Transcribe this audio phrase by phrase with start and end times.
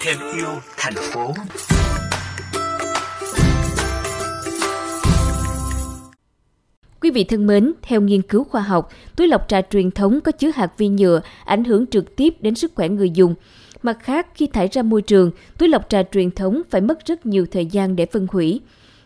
[0.00, 1.34] thêm yêu thành phố
[7.00, 10.32] Quý vị thân mến, theo nghiên cứu khoa học, túi lọc trà truyền thống có
[10.32, 13.34] chứa hạt vi nhựa ảnh hưởng trực tiếp đến sức khỏe người dùng.
[13.82, 17.26] Mặt khác, khi thải ra môi trường, túi lọc trà truyền thống phải mất rất
[17.26, 18.60] nhiều thời gian để phân hủy.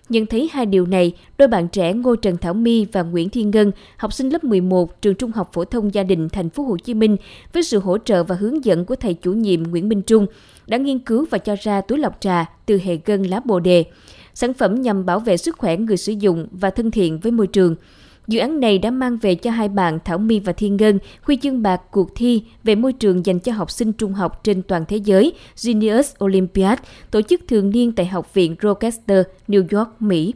[0.09, 3.50] Nhận thấy hai điều này, đôi bạn trẻ Ngô Trần Thảo My và Nguyễn Thiên
[3.50, 6.77] Ngân, học sinh lớp 11 trường Trung học phổ thông gia đình thành phố Hồ
[6.77, 7.16] Chí Minh,
[7.53, 10.27] với sự hỗ trợ và hướng dẫn của thầy chủ nhiệm Nguyễn Minh Trung,
[10.67, 13.85] đã nghiên cứu và cho ra túi lọc trà từ hệ gân lá bồ đề.
[14.35, 17.46] Sản phẩm nhằm bảo vệ sức khỏe người sử dụng và thân thiện với môi
[17.46, 17.77] trường.
[18.27, 21.37] Dự án này đã mang về cho hai bạn Thảo My và Thiên Ngân huy
[21.43, 24.85] chương bạc cuộc thi về môi trường dành cho học sinh trung học trên toàn
[24.89, 26.79] thế giới Genius Olympiad,
[27.11, 30.35] tổ chức thường niên tại Học viện Rochester, New York, Mỹ.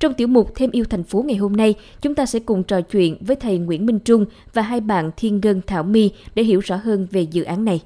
[0.00, 2.80] Trong tiểu mục Thêm yêu thành phố ngày hôm nay, chúng ta sẽ cùng trò
[2.80, 6.60] chuyện với thầy Nguyễn Minh Trung và hai bạn Thiên Ngân Thảo My để hiểu
[6.60, 7.80] rõ hơn về dự án này.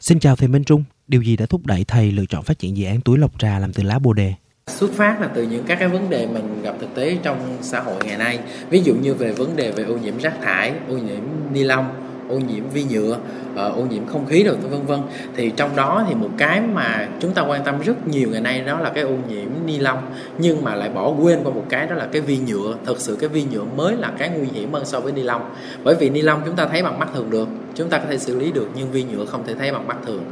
[0.00, 2.76] Xin chào thầy Minh Trung, điều gì đã thúc đẩy thầy lựa chọn phát triển
[2.76, 4.34] dự án túi lọc trà làm từ lá bồ đề?
[4.70, 7.80] Xuất phát là từ những các cái vấn đề mình gặp thực tế trong xã
[7.80, 8.38] hội ngày nay.
[8.70, 11.84] Ví dụ như về vấn đề về ô nhiễm rác thải, ô nhiễm ni lông,
[12.28, 13.18] ô nhiễm vi nhựa
[13.56, 15.00] ờ, ô nhiễm không khí rồi, vân vân.
[15.36, 18.60] Thì trong đó thì một cái mà chúng ta quan tâm rất nhiều ngày nay
[18.60, 19.98] đó là cái ô nhiễm ni lông,
[20.38, 22.74] nhưng mà lại bỏ quên qua một cái đó là cái vi nhựa.
[22.86, 25.42] Thực sự cái vi nhựa mới là cái nguy hiểm hơn so với ni lông.
[25.84, 28.18] Bởi vì ni lông chúng ta thấy bằng mắt thường được, chúng ta có thể
[28.18, 30.24] xử lý được, nhưng vi nhựa không thể thấy bằng mắt thường.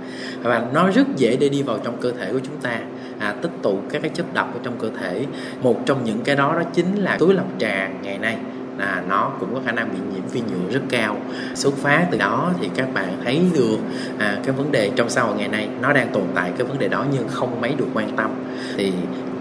[0.42, 2.81] Và nó rất dễ để đi vào trong cơ thể của chúng ta
[3.19, 5.27] à, tích tụ các cái chất độc ở trong cơ thể.
[5.62, 8.36] Một trong những cái đó đó chính là túi lọc trà ngày nay.
[8.78, 11.16] Là nó cũng có khả năng bị nhiễm vi nhựa rất cao.
[11.55, 13.78] Xuất phát từ đó thì các bạn thấy được
[14.19, 16.78] à, cái vấn đề trong xã hội ngày nay nó đang tồn tại cái vấn
[16.78, 18.30] đề đó nhưng không mấy được quan tâm.
[18.77, 18.92] Thì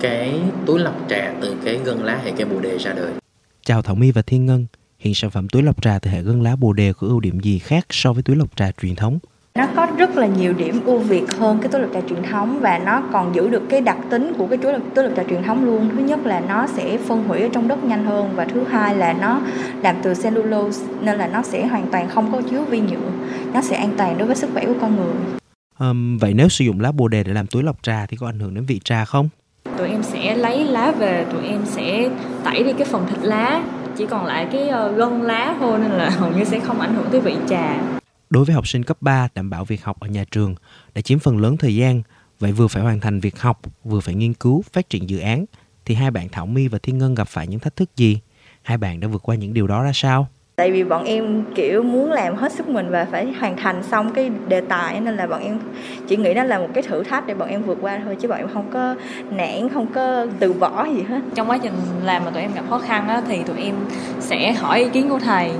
[0.02, 3.12] cái túi lọc trà từ cái gân lá hệ cây bồ đề ra đời.
[3.66, 4.66] Chào Thảo My và Thiên Ngân,
[5.00, 7.40] hiện sản phẩm túi lọc trà từ hệ gân lá bồ đề có ưu điểm
[7.40, 9.20] gì khác so với túi lọc trà truyền thống?
[9.58, 12.60] Nó có rất là nhiều điểm ưu việt hơn cái túi lọc trà truyền thống
[12.60, 15.24] và nó còn giữ được cái đặc tính của cái túi lọc, túi lọc trà
[15.24, 15.90] truyền thống luôn.
[15.90, 18.96] Thứ nhất là nó sẽ phân hủy ở trong đất nhanh hơn và thứ hai
[18.96, 19.42] là nó
[19.82, 23.12] làm từ cellulose nên là nó sẽ hoàn toàn không có chứa vi nhựa.
[23.54, 25.14] Nó sẽ an toàn đối với sức khỏe của con người.
[25.80, 28.28] Um, vậy nếu sử dụng lá bồ đề để làm túi lọc trà thì có
[28.28, 29.30] ảnh hưởng đến vị trà không?
[29.78, 32.10] tụi em sẽ lấy lá về tụi em sẽ
[32.44, 33.64] tẩy đi cái phần thịt lá
[33.98, 36.96] chỉ còn lại cái ờ, gân lá thôi nên là hầu như sẽ không ảnh
[36.96, 37.78] hưởng tới vị trà
[38.30, 40.56] Đối với học sinh cấp 3, đảm bảo việc học ở nhà trường
[40.96, 42.02] đã chiếm phần lớn thời gian,
[42.40, 45.46] vậy vừa phải hoàn thành việc học, vừa phải nghiên cứu, phát triển dự án,
[45.86, 48.20] thì hai bạn Thảo My và Thiên Ngân gặp phải những thách thức gì?
[48.62, 50.28] Hai bạn đã vượt qua những điều đó ra sao?
[50.62, 54.14] Tại vì bọn em kiểu muốn làm hết sức mình và phải hoàn thành xong
[54.14, 55.60] cái đề tài nên là bọn em
[56.08, 58.28] chỉ nghĩ đó là một cái thử thách để bọn em vượt qua thôi chứ
[58.28, 58.96] bọn em không có
[59.32, 61.20] nản không có từ bỏ gì hết.
[61.36, 61.74] Trong quá trình
[62.04, 63.76] làm mà tụi em gặp khó khăn á, thì tụi em
[64.20, 65.52] sẽ hỏi ý kiến của thầy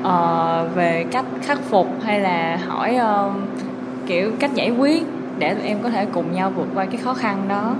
[0.00, 3.32] uh, về cách khắc phục hay là hỏi uh,
[4.06, 5.02] kiểu cách giải quyết
[5.38, 7.74] để tụi em có thể cùng nhau vượt qua cái khó khăn đó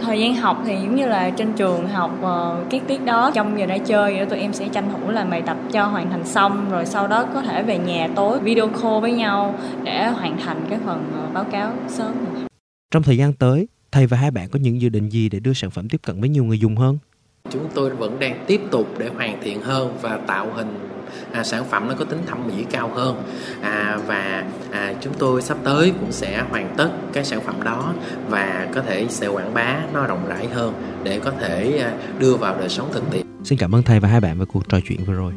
[0.00, 3.58] thời gian học thì giống như là trên trường học ờ, các tiết đó trong
[3.58, 6.24] giờ ra chơi đó, tụi em sẽ tranh thủ làm bài tập cho hoàn thành
[6.24, 10.38] xong rồi sau đó có thể về nhà tối video call với nhau để hoàn
[10.38, 12.14] thành cái phần ờ, báo cáo sớm
[12.90, 15.52] Trong thời gian tới, thầy và hai bạn có những dự định gì để đưa
[15.52, 16.98] sản phẩm tiếp cận với nhiều người dùng hơn?
[17.50, 20.89] chúng tôi vẫn đang tiếp tục để hoàn thiện hơn và tạo hình
[21.32, 23.22] à, sản phẩm nó có tính thẩm mỹ cao hơn
[23.62, 27.94] à, và à, chúng tôi sắp tới cũng sẽ hoàn tất cái sản phẩm đó
[28.28, 32.34] và có thể sẽ quảng bá nó rộng rãi hơn để có thể à, đưa
[32.34, 34.78] vào đời sống thực tiễn Xin cảm ơn thầy và hai bạn về cuộc trò
[34.84, 35.28] chuyện vừa rồi.